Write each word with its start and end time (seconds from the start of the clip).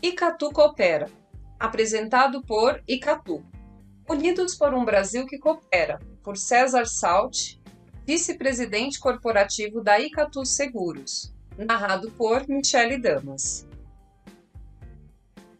Icatu 0.00 0.52
Coopera, 0.52 1.10
apresentado 1.58 2.40
por 2.42 2.80
Icatu. 2.86 3.44
Unidos 4.08 4.54
por 4.54 4.72
um 4.72 4.84
Brasil 4.84 5.26
que 5.26 5.38
coopera, 5.38 5.98
por 6.22 6.36
César 6.36 6.86
Salt, 6.86 7.56
vice-presidente 8.06 9.00
corporativo 9.00 9.82
da 9.82 9.98
Icatu 9.98 10.46
Seguros, 10.46 11.34
narrado 11.58 12.12
por 12.12 12.48
Michele 12.48 12.96
Damas. 12.96 13.66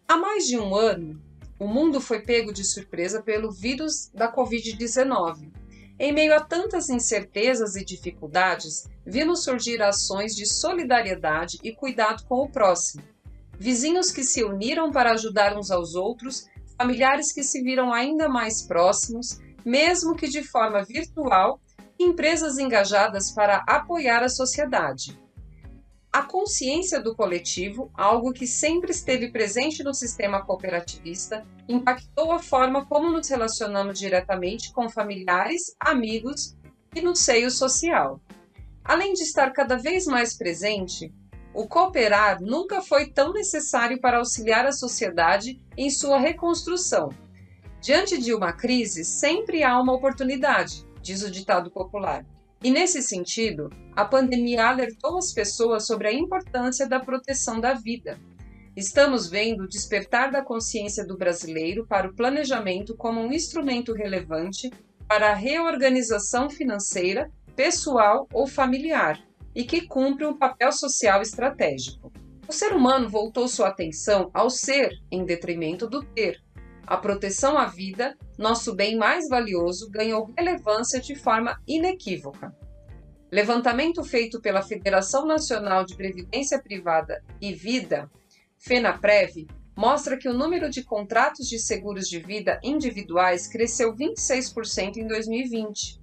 Há 0.07 0.17
mais 0.17 0.47
de 0.47 0.57
um 0.57 0.73
ano, 0.73 1.21
o 1.59 1.67
mundo 1.67 2.01
foi 2.01 2.21
pego 2.21 2.53
de 2.53 2.63
surpresa 2.63 3.21
pelo 3.21 3.51
vírus 3.51 4.09
da 4.15 4.33
Covid-19. 4.33 5.51
Em 5.99 6.13
meio 6.13 6.33
a 6.33 6.41
tantas 6.41 6.89
incertezas 6.89 7.75
e 7.75 7.85
dificuldades, 7.85 8.89
vimos 9.05 9.43
surgir 9.43 9.83
ações 9.83 10.37
de 10.37 10.47
solidariedade 10.47 11.59
e 11.65 11.75
cuidado 11.75 12.25
com 12.25 12.37
o 12.37 12.49
próximo 12.49 13.03
vizinhos 13.59 14.11
que 14.11 14.23
se 14.23 14.45
uniram 14.45 14.91
para 14.91 15.13
ajudar 15.13 15.57
uns 15.57 15.71
aos 15.71 15.95
outros, 15.95 16.47
familiares 16.79 17.33
que 17.33 17.43
se 17.43 17.63
viram 17.63 17.93
ainda 17.93 18.29
mais 18.29 18.63
próximos, 18.63 19.41
mesmo 19.65 20.15
que 20.15 20.29
de 20.29 20.43
forma 20.43 20.85
virtual, 20.85 21.61
e 21.99 22.05
empresas 22.05 22.59
engajadas 22.59 23.33
para 23.33 23.65
apoiar 23.67 24.23
a 24.23 24.29
sociedade. 24.29 25.19
A 26.13 26.23
consciência 26.23 27.01
do 27.01 27.15
coletivo, 27.15 27.91
algo 27.93 28.33
que 28.33 28.47
sempre 28.47 28.93
esteve 28.93 29.31
presente 29.31 29.83
no 29.83 29.93
sistema 29.93 30.43
cooperativista, 30.43 31.45
impactou 31.69 32.33
a 32.33 32.39
forma 32.39 32.87
como 32.87 33.11
nos 33.11 33.29
relacionamos 33.29 33.99
diretamente 33.99 34.73
com 34.73 34.89
familiares, 34.89 35.77
amigos 35.79 36.57
e 36.95 37.03
no 37.03 37.15
seio 37.15 37.51
social. 37.51 38.21
Além 38.83 39.13
de 39.13 39.23
estar 39.23 39.53
cada 39.53 39.77
vez 39.77 40.07
mais 40.07 40.37
presente, 40.37 41.13
o 41.59 41.67
cooperar 41.67 42.41
nunca 42.41 42.81
foi 42.81 43.07
tão 43.07 43.33
necessário 43.33 44.01
para 44.01 44.19
auxiliar 44.19 44.65
a 44.65 44.71
sociedade 44.71 45.61
em 45.77 45.91
sua 45.91 46.17
reconstrução. 46.17 47.09
Diante 47.81 48.17
de 48.17 48.33
uma 48.33 48.53
crise, 48.53 49.05
sempre 49.05 49.65
há 49.65 49.77
uma 49.81 49.93
oportunidade, 49.93 50.87
diz 51.03 51.25
o 51.25 51.31
ditado 51.31 51.69
popular. 51.69 52.25
E 52.63 52.71
nesse 52.71 53.03
sentido, 53.03 53.71
a 53.97 54.05
pandemia 54.05 54.69
alertou 54.69 55.19
as 55.19 55.33
pessoas 55.33 55.85
sobre 55.85 56.07
a 56.07 56.13
importância 56.13 56.89
da 56.89 57.01
proteção 57.01 57.59
da 57.59 57.75
vida. 57.75 58.21
Estamos 58.77 59.29
vendo 59.29 59.65
o 59.65 59.69
despertar 59.69 60.31
da 60.31 60.43
consciência 60.43 61.05
do 61.05 61.19
brasileiro 61.19 61.85
para 61.89 62.07
o 62.07 62.15
planejamento 62.15 62.97
como 62.97 63.21
um 63.21 63.33
instrumento 63.33 63.93
relevante 63.93 64.71
para 65.09 65.31
a 65.31 65.35
reorganização 65.35 66.49
financeira, 66.49 67.33
pessoal 67.57 68.29
ou 68.33 68.47
familiar, 68.47 69.21
e 69.59 69.65
que 69.65 69.89
cumpre 69.89 70.25
um 70.25 70.39
papel 70.39 70.71
social 70.71 71.21
estratégico. 71.21 72.13
O 72.47 72.53
ser 72.53 72.73
humano 72.73 73.09
voltou 73.09 73.49
sua 73.49 73.67
atenção 73.67 74.31
ao 74.33 74.49
ser 74.49 74.93
em 75.11 75.25
detrimento 75.25 75.89
do 75.89 76.05
ter. 76.05 76.41
A 76.87 76.97
proteção 76.97 77.59
à 77.59 77.67
vida, 77.67 78.17
nosso 78.39 78.73
bem 78.73 78.97
mais 78.97 79.29
valioso, 79.29 79.91
ganhou 79.91 80.33
relevância 80.39 81.01
de 81.01 81.17
forma 81.17 81.61
inequívoca. 81.67 82.55
Levantamento 83.33 84.05
feito 84.05 84.41
pela 84.41 84.63
Federação 84.63 85.27
Nacional 85.27 85.85
de 85.85 85.97
Previdência 85.97 86.63
Privada 86.63 87.21
e 87.41 87.53
Vida, 87.53 88.09
FENAPREV, 88.59 89.49
mostra 89.77 90.17
que 90.17 90.29
o 90.29 90.35
número 90.35 90.71
de 90.71 90.85
contratos 90.85 91.49
de 91.49 91.59
seguros 91.59 92.09
de 92.09 92.21
vida 92.21 92.61
individuais 92.63 93.49
cresceu 93.49 93.93
26% 93.93 94.99
em 94.99 95.07
2020 95.09 95.99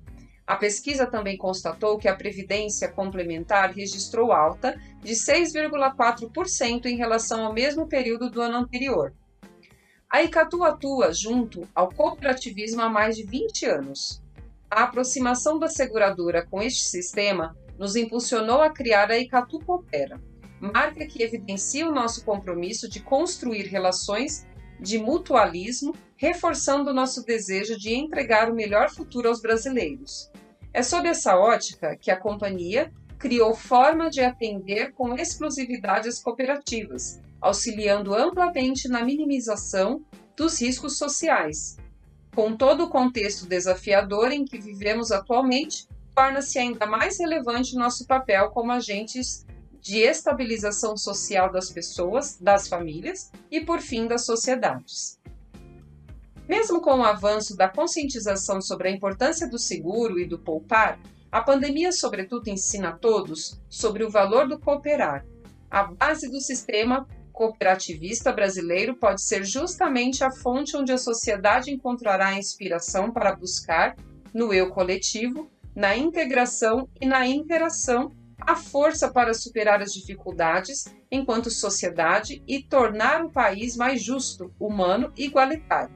a 0.47 0.55
pesquisa 0.55 1.07
também 1.07 1.37
constatou 1.37 1.97
que 1.97 2.07
a 2.07 2.15
previdência 2.15 2.87
complementar 2.87 3.71
registrou 3.71 4.31
alta 4.31 4.79
de 5.01 5.13
6,4% 5.13 6.85
em 6.85 6.95
relação 6.95 7.45
ao 7.45 7.53
mesmo 7.53 7.87
período 7.87 8.29
do 8.29 8.41
ano 8.41 8.57
anterior. 8.57 9.13
A 10.09 10.21
Icatu 10.21 10.63
atua 10.63 11.11
junto 11.11 11.67
ao 11.73 11.89
cooperativismo 11.89 12.81
há 12.81 12.89
mais 12.89 13.15
de 13.15 13.23
20 13.23 13.65
anos. 13.65 14.21
A 14.69 14.83
aproximação 14.83 15.57
da 15.57 15.67
seguradora 15.67 16.45
com 16.45 16.61
este 16.61 16.85
sistema 16.85 17.57
nos 17.77 17.95
impulsionou 17.95 18.61
a 18.61 18.69
criar 18.69 19.09
a 19.09 19.17
Icatu 19.17 19.59
Coopera, 19.59 20.21
marca 20.59 21.05
que 21.07 21.23
evidencia 21.23 21.89
o 21.89 21.93
nosso 21.93 22.23
compromisso 22.23 22.87
de 22.87 23.01
construir 23.01 23.63
relações 23.63 24.45
de 24.79 24.97
mutualismo, 24.97 25.95
reforçando 26.15 26.91
o 26.91 26.93
nosso 26.93 27.25
desejo 27.25 27.77
de 27.77 27.93
entregar 27.93 28.49
o 28.49 28.55
melhor 28.55 28.89
futuro 28.89 29.27
aos 29.27 29.41
brasileiros. 29.41 30.31
É 30.73 30.81
sob 30.83 31.07
essa 31.07 31.37
ótica 31.37 31.95
que 31.95 32.11
a 32.11 32.17
companhia 32.17 32.91
criou 33.17 33.55
forma 33.55 34.09
de 34.09 34.21
atender 34.21 34.91
com 34.91 35.15
exclusividade 35.15 36.07
as 36.07 36.19
cooperativas, 36.19 37.21
auxiliando 37.39 38.13
amplamente 38.13 38.87
na 38.87 39.03
minimização 39.03 40.03
dos 40.35 40.61
riscos 40.61 40.97
sociais. 40.97 41.77
Com 42.35 42.55
todo 42.55 42.83
o 42.83 42.89
contexto 42.89 43.47
desafiador 43.47 44.31
em 44.31 44.43
que 44.43 44.59
vivemos 44.59 45.11
atualmente, 45.11 45.87
torna-se 46.13 46.59
ainda 46.59 46.85
mais 46.85 47.17
relevante 47.19 47.75
nosso 47.75 48.05
papel 48.05 48.49
como 48.51 48.71
agentes 48.71 49.45
de 49.85 49.99
estabilização 49.99 50.97
social 50.97 51.51
das 51.51 51.69
pessoas, 51.69 52.39
das 52.41 52.67
famílias 52.67 53.31
e, 53.51 53.61
por 53.61 53.79
fim, 53.79 54.07
das 54.07 54.25
sociedades. 54.25 55.19
Mesmo 56.49 56.81
com 56.81 57.01
o 57.01 57.03
avanço 57.03 57.55
da 57.55 57.69
conscientização 57.69 58.59
sobre 58.59 58.87
a 58.87 58.91
importância 58.91 59.47
do 59.47 59.59
seguro 59.59 60.19
e 60.19 60.25
do 60.25 60.39
poupar, 60.39 60.99
a 61.31 61.39
pandemia, 61.39 61.91
sobretudo, 61.91 62.49
ensina 62.49 62.89
a 62.89 62.97
todos 62.97 63.61
sobre 63.69 64.03
o 64.03 64.09
valor 64.09 64.47
do 64.47 64.57
cooperar. 64.57 65.23
A 65.69 65.83
base 65.83 66.31
do 66.31 66.41
sistema 66.41 67.07
cooperativista 67.31 68.33
brasileiro 68.33 68.95
pode 68.95 69.21
ser 69.21 69.43
justamente 69.43 70.23
a 70.23 70.31
fonte 70.31 70.75
onde 70.75 70.93
a 70.93 70.97
sociedade 70.97 71.69
encontrará 71.69 72.29
a 72.29 72.39
inspiração 72.39 73.11
para 73.11 73.35
buscar, 73.35 73.95
no 74.33 74.51
eu 74.51 74.71
coletivo, 74.71 75.47
na 75.75 75.95
integração 75.95 76.89
e 76.99 77.05
na 77.05 77.27
interação, 77.27 78.11
a 78.39 78.55
força 78.55 79.11
para 79.11 79.33
superar 79.33 79.81
as 79.81 79.93
dificuldades 79.93 80.85
enquanto 81.11 81.49
sociedade 81.49 82.43
e 82.47 82.61
tornar 82.61 83.23
o 83.23 83.31
país 83.31 83.75
mais 83.75 84.01
justo, 84.01 84.53
humano 84.59 85.11
e 85.17 85.25
igualitário. 85.25 85.95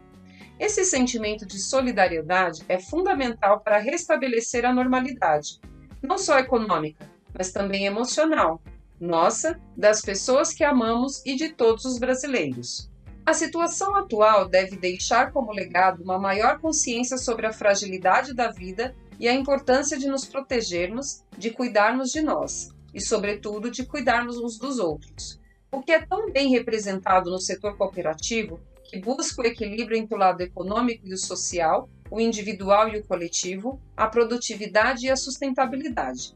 Esse 0.59 0.83
sentimento 0.83 1.45
de 1.45 1.59
solidariedade 1.59 2.63
é 2.67 2.79
fundamental 2.79 3.61
para 3.61 3.77
restabelecer 3.77 4.65
a 4.65 4.73
normalidade, 4.73 5.59
não 6.01 6.17
só 6.17 6.37
econômica, 6.37 7.09
mas 7.37 7.51
também 7.51 7.85
emocional, 7.85 8.61
nossa, 8.99 9.59
das 9.77 10.01
pessoas 10.01 10.53
que 10.53 10.63
amamos 10.63 11.23
e 11.25 11.35
de 11.35 11.49
todos 11.49 11.85
os 11.85 11.97
brasileiros. 11.97 12.89
A 13.25 13.33
situação 13.33 13.95
atual 13.95 14.49
deve 14.49 14.75
deixar 14.75 15.31
como 15.31 15.53
legado 15.53 16.03
uma 16.03 16.19
maior 16.19 16.59
consciência 16.59 17.17
sobre 17.17 17.45
a 17.45 17.53
fragilidade 17.53 18.33
da 18.33 18.49
vida 18.51 18.95
e 19.19 19.27
a 19.27 19.33
importância 19.33 19.97
de 19.97 20.07
nos 20.07 20.25
protegermos, 20.25 21.23
de 21.37 21.51
cuidarmos 21.51 22.11
de 22.11 22.21
nós 22.21 22.69
e, 22.93 23.01
sobretudo, 23.01 23.69
de 23.69 23.85
cuidarmos 23.85 24.37
uns 24.37 24.57
dos 24.57 24.79
outros. 24.79 25.39
O 25.71 25.81
que 25.81 25.91
é 25.91 26.03
tão 26.03 26.31
bem 26.31 26.49
representado 26.49 27.29
no 27.29 27.39
setor 27.39 27.77
cooperativo 27.77 28.59
que 28.85 28.99
busca 28.99 29.41
o 29.41 29.45
equilíbrio 29.45 29.97
entre 29.97 30.15
o 30.15 30.17
lado 30.17 30.41
econômico 30.41 31.05
e 31.05 31.13
o 31.13 31.17
social, 31.17 31.87
o 32.09 32.19
individual 32.19 32.89
e 32.89 32.97
o 32.97 33.03
coletivo, 33.05 33.79
a 33.95 34.07
produtividade 34.07 35.05
e 35.05 35.11
a 35.11 35.15
sustentabilidade. 35.15 36.35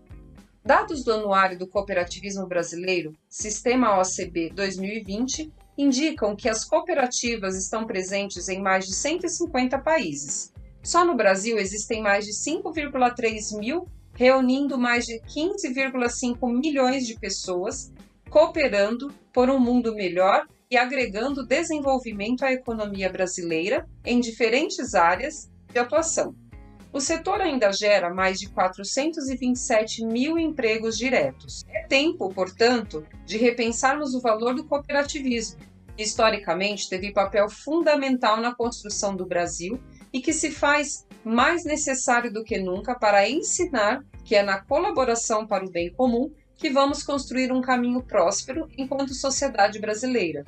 Dados 0.63 1.03
do 1.03 1.11
Anuário 1.11 1.57
do 1.57 1.67
Cooperativismo 1.67 2.45
Brasileiro, 2.45 3.17
Sistema 3.27 4.00
OCB 4.00 4.51
2020, 4.51 5.51
indicam 5.77 6.35
que 6.35 6.47
as 6.47 6.63
cooperativas 6.63 7.57
estão 7.57 7.85
presentes 7.85 8.47
em 8.47 8.61
mais 8.61 8.85
de 8.85 8.94
150 8.94 9.79
países. 9.79 10.53
Só 10.83 11.05
no 11.05 11.16
Brasil 11.16 11.57
existem 11.57 12.01
mais 12.01 12.25
de 12.25 12.33
5,3 12.33 13.57
mil, 13.57 13.88
reunindo 14.13 14.77
mais 14.77 15.05
de 15.05 15.17
15,5 15.21 16.59
milhões 16.59 17.07
de 17.07 17.17
pessoas, 17.17 17.91
cooperando 18.29 19.13
por 19.31 19.49
um 19.49 19.57
mundo 19.57 19.95
melhor 19.95 20.45
e 20.69 20.75
agregando 20.75 21.45
desenvolvimento 21.45 22.44
à 22.44 22.51
economia 22.51 23.09
brasileira 23.09 23.88
em 24.03 24.19
diferentes 24.19 24.94
áreas 24.94 25.50
de 25.71 25.80
atuação. 25.80 26.35
O 26.91 27.00
setor 27.00 27.39
ainda 27.39 27.71
gera 27.71 28.13
mais 28.13 28.38
de 28.39 28.50
427 28.50 30.06
mil 30.06 30.38
empregos 30.38 30.97
diretos. 30.97 31.63
É 31.69 31.88
tempo, 31.88 32.29
portanto, 32.29 33.06
de 33.25 33.38
repensarmos 33.38 34.13
o 34.13 34.21
valor 34.21 34.53
do 34.53 34.65
cooperativismo, 34.65 35.59
que 35.95 36.03
historicamente 36.03 36.89
teve 36.89 37.13
papel 37.13 37.50
fundamental 37.50 38.38
na 38.38 38.53
construção 38.53 39.15
do 39.15 39.25
Brasil 39.25 39.79
e 40.13 40.21
que 40.21 40.31
se 40.31 40.51
faz 40.51 41.06
mais 41.25 41.65
necessário 41.65 42.31
do 42.31 42.44
que 42.44 42.60
nunca 42.60 42.94
para 42.94 43.27
ensinar 43.27 44.04
que 44.24 44.36
é 44.36 44.44
na 44.44 44.62
colaboração 44.62 45.45
para 45.45 45.65
o 45.65 45.71
bem 45.71 45.92
comum 45.92 46.31
que 46.56 46.69
vamos 46.69 47.04
construir 47.04 47.51
um 47.51 47.62
caminho 47.62 48.01
próspero 48.04 48.69
enquanto 48.77 49.13
sociedade 49.13 49.80
brasileira. 49.80 50.45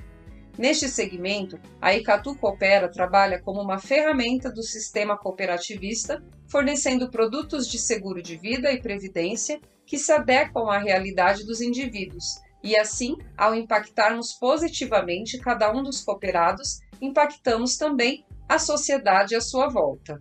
Neste 0.57 0.87
segmento, 0.87 1.59
a 1.81 1.93
Icatu 1.93 2.35
Coopera 2.35 2.89
trabalha 2.89 3.41
como 3.41 3.61
uma 3.61 3.77
ferramenta 3.77 4.49
do 4.49 4.63
sistema 4.63 5.17
cooperativista, 5.17 6.23
fornecendo 6.47 7.11
produtos 7.11 7.67
de 7.67 7.77
seguro 7.77 8.21
de 8.21 8.37
vida 8.37 8.71
e 8.71 8.81
previdência 8.81 9.59
que 9.85 9.97
se 9.97 10.13
adequam 10.13 10.69
à 10.69 10.77
realidade 10.77 11.45
dos 11.45 11.59
indivíduos, 11.59 12.39
E 12.65 12.75
assim, 12.75 13.15
ao 13.37 13.53
impactarmos 13.53 14.33
positivamente 14.33 15.37
cada 15.37 15.71
um 15.71 15.83
dos 15.83 16.03
cooperados, 16.03 16.79
impactamos 16.99 17.77
também 17.77 18.25
a 18.47 18.59
sociedade 18.59 19.35
à 19.35 19.41
sua 19.41 19.67
volta. 19.67 20.19